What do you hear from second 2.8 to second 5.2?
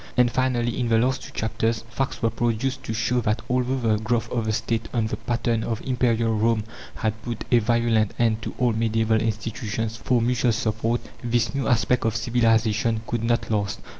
to show that although the growth of the State on the